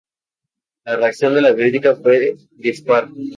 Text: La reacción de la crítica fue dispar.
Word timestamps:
La 0.83 0.95
reacción 0.95 1.35
de 1.35 1.43
la 1.43 1.53
crítica 1.53 1.95
fue 1.95 2.33
dispar. 2.53 3.07